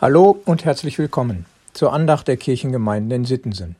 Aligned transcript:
Hallo 0.00 0.40
und 0.44 0.64
herzlich 0.64 0.96
willkommen 0.96 1.44
zur 1.72 1.92
Andacht 1.92 2.28
der 2.28 2.36
Kirchengemeinden 2.36 3.10
in 3.10 3.24
Sittensen. 3.24 3.74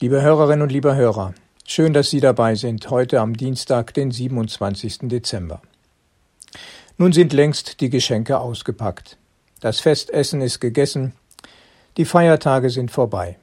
Liebe 0.00 0.20
Hörerinnen 0.20 0.62
und 0.62 0.72
lieber 0.72 0.96
Hörer, 0.96 1.32
schön, 1.64 1.92
dass 1.92 2.10
Sie 2.10 2.18
dabei 2.18 2.56
sind, 2.56 2.90
heute 2.90 3.20
am 3.20 3.36
Dienstag, 3.36 3.94
den 3.94 4.10
27. 4.10 5.02
Dezember. 5.02 5.62
Nun 6.98 7.12
sind 7.12 7.32
längst 7.32 7.80
die 7.80 7.88
Geschenke 7.88 8.40
ausgepackt. 8.40 9.16
Das 9.60 9.78
Festessen 9.78 10.40
ist 10.40 10.58
gegessen, 10.58 11.12
die 11.98 12.04
Feiertage 12.04 12.68
sind 12.68 12.90
vorbei. 12.90 13.38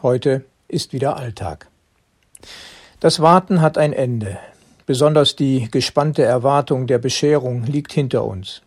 Heute 0.00 0.46
ist 0.68 0.94
wieder 0.94 1.18
Alltag. 1.18 1.66
Das 2.98 3.20
Warten 3.20 3.60
hat 3.60 3.76
ein 3.76 3.92
Ende. 3.92 4.38
Besonders 4.86 5.36
die 5.36 5.70
gespannte 5.70 6.22
Erwartung 6.22 6.86
der 6.86 6.98
Bescherung 6.98 7.64
liegt 7.64 7.92
hinter 7.92 8.24
uns. 8.24 8.62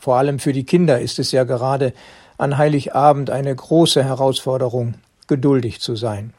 Vor 0.00 0.16
allem 0.16 0.38
für 0.38 0.54
die 0.54 0.64
Kinder 0.64 0.98
ist 0.98 1.18
es 1.18 1.30
ja 1.30 1.44
gerade 1.44 1.92
an 2.38 2.56
Heiligabend 2.56 3.28
eine 3.28 3.54
große 3.54 4.02
Herausforderung, 4.02 4.94
geduldig 5.26 5.80
zu 5.80 5.94
sein 5.94 6.32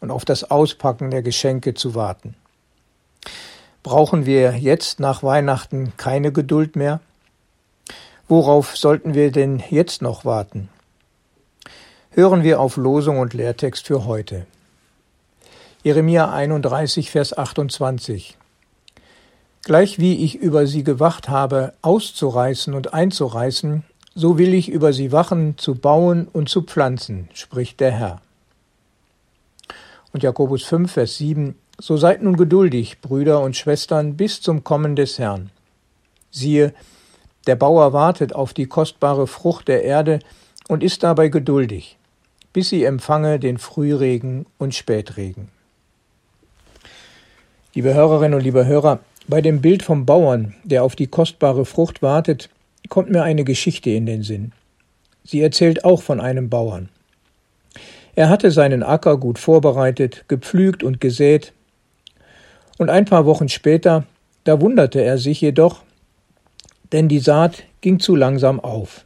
und 0.00 0.10
auf 0.10 0.24
das 0.24 0.50
Auspacken 0.50 1.12
der 1.12 1.22
Geschenke 1.22 1.74
zu 1.74 1.94
warten. 1.94 2.34
Brauchen 3.84 4.26
wir 4.26 4.56
jetzt 4.56 4.98
nach 4.98 5.22
Weihnachten 5.22 5.92
keine 5.96 6.32
Geduld 6.32 6.74
mehr? 6.74 7.00
Worauf 8.26 8.76
sollten 8.76 9.14
wir 9.14 9.30
denn 9.30 9.62
jetzt 9.70 10.02
noch 10.02 10.24
warten? 10.24 10.68
Hören 12.10 12.42
wir 12.42 12.58
auf 12.58 12.76
Losung 12.76 13.18
und 13.20 13.32
Lehrtext 13.32 13.86
für 13.86 14.06
heute. 14.06 14.44
Jeremia 15.84 16.32
31, 16.32 17.12
Vers 17.12 17.38
28. 17.38 18.36
Gleich 19.64 19.98
wie 19.98 20.22
ich 20.22 20.36
über 20.36 20.66
sie 20.66 20.84
gewacht 20.84 21.30
habe, 21.30 21.72
auszureißen 21.80 22.74
und 22.74 22.92
einzureißen, 22.92 23.82
so 24.14 24.36
will 24.36 24.52
ich 24.52 24.68
über 24.68 24.92
sie 24.92 25.10
wachen, 25.10 25.56
zu 25.56 25.74
bauen 25.74 26.28
und 26.30 26.50
zu 26.50 26.62
pflanzen, 26.62 27.30
spricht 27.32 27.80
der 27.80 27.90
Herr. 27.90 28.20
Und 30.12 30.22
Jakobus 30.22 30.64
5, 30.64 30.92
Vers 30.92 31.16
7, 31.16 31.54
so 31.78 31.96
seid 31.96 32.22
nun 32.22 32.36
geduldig, 32.36 33.00
Brüder 33.00 33.40
und 33.40 33.56
Schwestern, 33.56 34.18
bis 34.18 34.42
zum 34.42 34.64
Kommen 34.64 34.96
des 34.96 35.18
Herrn. 35.18 35.50
Siehe, 36.30 36.74
der 37.46 37.56
Bauer 37.56 37.94
wartet 37.94 38.34
auf 38.34 38.52
die 38.52 38.66
kostbare 38.66 39.26
Frucht 39.26 39.68
der 39.68 39.82
Erde 39.82 40.18
und 40.68 40.82
ist 40.82 41.02
dabei 41.02 41.28
geduldig, 41.28 41.96
bis 42.52 42.68
sie 42.68 42.84
empfange 42.84 43.38
den 43.38 43.56
Frühregen 43.56 44.44
und 44.58 44.74
Spätregen. 44.74 45.48
Liebe 47.72 47.94
Hörerinnen 47.94 48.34
und 48.34 48.44
liebe 48.44 48.66
Hörer, 48.66 49.00
bei 49.26 49.40
dem 49.40 49.60
Bild 49.60 49.82
vom 49.82 50.06
Bauern, 50.06 50.54
der 50.64 50.84
auf 50.84 50.96
die 50.96 51.06
kostbare 51.06 51.64
Frucht 51.64 52.02
wartet, 52.02 52.50
kommt 52.88 53.10
mir 53.10 53.22
eine 53.22 53.44
Geschichte 53.44 53.90
in 53.90 54.06
den 54.06 54.22
Sinn. 54.22 54.52
Sie 55.24 55.40
erzählt 55.40 55.84
auch 55.84 56.02
von 56.02 56.20
einem 56.20 56.50
Bauern. 56.50 56.90
Er 58.14 58.28
hatte 58.28 58.50
seinen 58.50 58.82
Acker 58.82 59.16
gut 59.16 59.38
vorbereitet, 59.38 60.24
gepflügt 60.28 60.82
und 60.82 61.00
gesät, 61.00 61.52
und 62.76 62.90
ein 62.90 63.04
paar 63.04 63.24
Wochen 63.24 63.48
später, 63.48 64.04
da 64.42 64.60
wunderte 64.60 65.00
er 65.00 65.18
sich 65.18 65.40
jedoch, 65.40 65.82
denn 66.92 67.08
die 67.08 67.20
Saat 67.20 67.64
ging 67.80 68.00
zu 68.00 68.16
langsam 68.16 68.60
auf. 68.60 69.04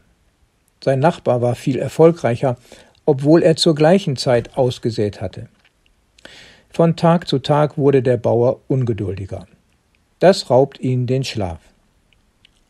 Sein 0.83 1.01
Nachbar 1.01 1.43
war 1.43 1.55
viel 1.55 1.79
erfolgreicher, 1.79 2.57
obwohl 3.05 3.43
er 3.43 3.57
zur 3.57 3.75
gleichen 3.75 4.17
Zeit 4.17 4.57
ausgesät 4.57 5.21
hatte. 5.21 5.49
Von 6.71 6.97
Tag 6.97 7.29
zu 7.29 7.39
Tag 7.39 7.77
wurde 7.77 8.03
der 8.03 8.17
Bauer 8.17 8.61
ungeduldiger. 8.69 9.47
Das 10.19 10.51
raubt 10.51 10.81
ihn 10.81 11.07
den 11.07 11.25
Schlaf. 11.25 11.61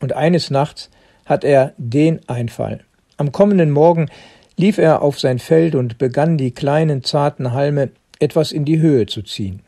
Und 0.01 0.13
eines 0.13 0.51
Nachts 0.51 0.91
hat 1.25 1.45
er 1.45 1.73
den 1.77 2.21
Einfall. 2.29 2.81
Am 3.17 3.33
kommenden 3.33 3.71
Morgen 3.71 4.09
lief 4.57 4.79
er 4.79 5.03
auf 5.03 5.19
sein 5.19 5.39
Feld 5.39 5.75
und 5.75 5.99
begann 5.99 6.37
die 6.37 6.53
kleinen 6.53 7.05
zarten 7.05 7.53
Halme 7.53 7.91
etwas 8.19 8.53
in 8.53 8.65
die 8.65 8.81
Höhe 8.81 9.07
zu 9.07 9.23
ziehen. 9.23 9.61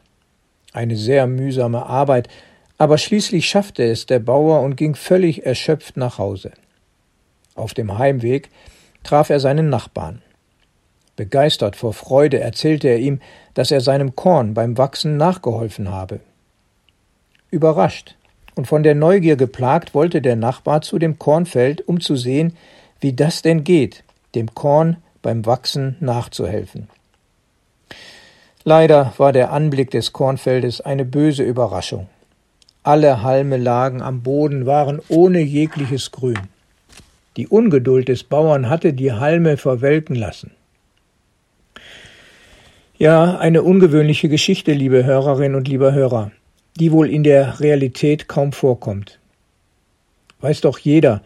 Eine 0.72 0.96
sehr 0.96 1.26
mühsame 1.26 1.86
Arbeit, 1.86 2.28
aber 2.78 2.98
schließlich 2.98 3.48
schaffte 3.48 3.84
es 3.84 4.06
der 4.06 4.20
Bauer 4.20 4.60
und 4.60 4.76
ging 4.76 4.94
völlig 4.94 5.44
erschöpft 5.44 5.96
nach 5.96 6.18
Hause. 6.18 6.52
Auf 7.54 7.74
dem 7.74 7.98
Heimweg 7.98 8.50
traf 9.02 9.30
er 9.30 9.40
seinen 9.40 9.68
Nachbarn. 9.68 10.22
Begeistert 11.16 11.76
vor 11.76 11.92
Freude 11.92 12.40
erzählte 12.40 12.88
er 12.88 12.98
ihm, 12.98 13.20
dass 13.54 13.70
er 13.70 13.80
seinem 13.80 14.16
Korn 14.16 14.54
beim 14.54 14.78
Wachsen 14.78 15.16
nachgeholfen 15.16 15.90
habe. 15.90 16.20
Überrascht 17.50 18.14
und 18.54 18.66
von 18.66 18.82
der 18.82 18.94
Neugier 18.94 19.36
geplagt, 19.36 19.94
wollte 19.94 20.20
der 20.20 20.36
Nachbar 20.36 20.82
zu 20.82 20.98
dem 20.98 21.18
Kornfeld, 21.18 21.86
um 21.88 22.00
zu 22.00 22.16
sehen, 22.16 22.56
wie 23.00 23.12
das 23.12 23.42
denn 23.42 23.64
geht, 23.64 24.04
dem 24.34 24.54
Korn 24.54 24.96
beim 25.22 25.46
Wachsen 25.46 25.96
nachzuhelfen. 26.00 26.88
Leider 28.64 29.14
war 29.16 29.32
der 29.32 29.52
Anblick 29.52 29.90
des 29.90 30.12
Kornfeldes 30.12 30.80
eine 30.80 31.04
böse 31.04 31.42
Überraschung. 31.42 32.08
Alle 32.82 33.22
Halme 33.22 33.56
lagen 33.56 34.02
am 34.02 34.22
Boden, 34.22 34.66
waren 34.66 35.00
ohne 35.08 35.40
jegliches 35.40 36.12
Grün. 36.12 36.38
Die 37.36 37.48
Ungeduld 37.48 38.08
des 38.08 38.24
Bauern 38.24 38.68
hatte 38.68 38.92
die 38.92 39.12
Halme 39.12 39.56
verwelken 39.56 40.16
lassen. 40.16 40.50
Ja, 42.98 43.38
eine 43.38 43.62
ungewöhnliche 43.62 44.28
Geschichte, 44.28 44.72
liebe 44.72 45.04
Hörerinnen 45.04 45.56
und 45.56 45.68
lieber 45.68 45.92
Hörer 45.92 46.32
die 46.76 46.92
wohl 46.92 47.10
in 47.10 47.22
der 47.22 47.60
Realität 47.60 48.28
kaum 48.28 48.52
vorkommt. 48.52 49.18
Weiß 50.40 50.60
doch 50.60 50.78
jeder, 50.78 51.22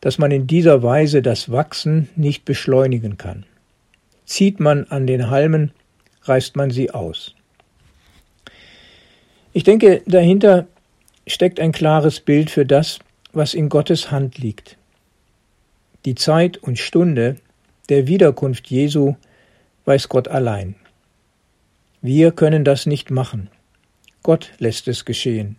dass 0.00 0.18
man 0.18 0.30
in 0.30 0.46
dieser 0.46 0.82
Weise 0.82 1.22
das 1.22 1.50
Wachsen 1.50 2.08
nicht 2.16 2.44
beschleunigen 2.44 3.16
kann. 3.16 3.46
Zieht 4.26 4.60
man 4.60 4.84
an 4.84 5.06
den 5.06 5.30
Halmen, 5.30 5.72
reißt 6.22 6.56
man 6.56 6.70
sie 6.70 6.90
aus. 6.90 7.34
Ich 9.52 9.64
denke, 9.64 10.02
dahinter 10.06 10.66
steckt 11.26 11.60
ein 11.60 11.72
klares 11.72 12.20
Bild 12.20 12.50
für 12.50 12.66
das, 12.66 12.98
was 13.32 13.54
in 13.54 13.68
Gottes 13.68 14.10
Hand 14.10 14.38
liegt. 14.38 14.76
Die 16.04 16.14
Zeit 16.14 16.58
und 16.58 16.78
Stunde 16.78 17.36
der 17.88 18.06
Wiederkunft 18.06 18.68
Jesu 18.70 19.16
weiß 19.84 20.08
Gott 20.08 20.28
allein. 20.28 20.74
Wir 22.02 22.32
können 22.32 22.64
das 22.64 22.86
nicht 22.86 23.10
machen. 23.10 23.48
Gott 24.24 24.52
lässt 24.58 24.88
es 24.88 25.04
geschehen. 25.04 25.56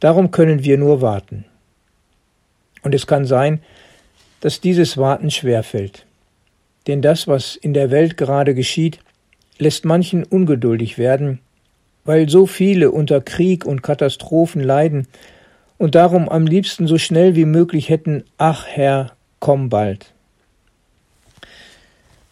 Darum 0.00 0.32
können 0.32 0.64
wir 0.64 0.76
nur 0.76 1.00
warten. 1.00 1.44
Und 2.82 2.94
es 2.94 3.06
kann 3.06 3.24
sein, 3.24 3.62
dass 4.40 4.60
dieses 4.60 4.98
Warten 4.98 5.30
schwerfällt. 5.30 6.04
Denn 6.88 7.00
das, 7.00 7.28
was 7.28 7.54
in 7.54 7.74
der 7.74 7.92
Welt 7.92 8.16
gerade 8.16 8.56
geschieht, 8.56 8.98
lässt 9.58 9.84
manchen 9.84 10.24
ungeduldig 10.24 10.98
werden, 10.98 11.38
weil 12.04 12.28
so 12.28 12.46
viele 12.46 12.90
unter 12.90 13.20
Krieg 13.20 13.64
und 13.64 13.82
Katastrophen 13.82 14.60
leiden 14.60 15.06
und 15.78 15.94
darum 15.94 16.28
am 16.28 16.44
liebsten 16.44 16.88
so 16.88 16.98
schnell 16.98 17.36
wie 17.36 17.44
möglich 17.44 17.88
hätten, 17.88 18.24
ach 18.36 18.66
Herr, 18.66 19.12
komm 19.38 19.68
bald. 19.68 20.12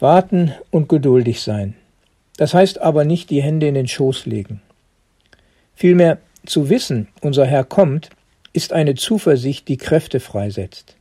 Warten 0.00 0.53
und 0.73 0.89
geduldig 0.89 1.43
sein. 1.43 1.77
Das 2.37 2.55
heißt 2.55 2.81
aber 2.81 3.05
nicht 3.05 3.31
die 3.31 3.43
Hände 3.43 3.69
in 3.69 3.75
den 3.75 3.87
Schoß 3.87 4.27
legen. 4.27 4.61
Vielmehr 5.81 6.19
zu 6.45 6.69
wissen, 6.69 7.09
unser 7.23 7.47
Herr 7.47 7.65
kommt, 7.65 8.11
ist 8.53 8.75
eine 8.75 8.97
Zuversicht, 8.97 9.67
die 9.67 9.79
Kräfte 9.79 10.21
freisetzt. 10.21 10.95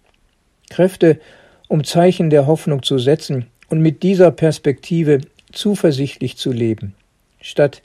Kräfte, 0.69 1.19
um 1.67 1.83
Zeichen 1.83 2.29
der 2.29 2.47
Hoffnung 2.47 2.81
zu 2.81 2.97
setzen 2.97 3.47
und 3.67 3.81
mit 3.81 4.03
dieser 4.03 4.31
Perspektive 4.31 5.19
zuversichtlich 5.51 6.37
zu 6.37 6.53
leben, 6.53 6.95
statt 7.41 7.81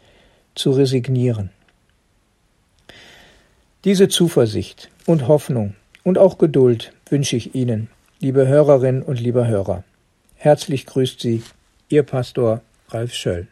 zu 0.55 0.71
resignieren. 0.71 1.51
Diese 3.83 4.07
Zuversicht 4.07 4.89
und 5.05 5.27
Hoffnung 5.27 5.75
und 6.05 6.17
auch 6.17 6.39
Geduld 6.39 6.93
wünsche 7.11 7.35
ich 7.35 7.57
Ihnen, 7.57 7.89
liebe 8.21 8.47
Hörerinnen 8.47 9.03
und 9.03 9.19
lieber 9.19 9.49
Hörer. 9.49 9.83
Herzlich 10.37 10.87
grüßt 10.87 11.19
Sie, 11.19 11.43
Ihr 11.89 12.05
Pastor 12.05 12.61
Ralf 12.91 13.13
Schöll. 13.15 13.49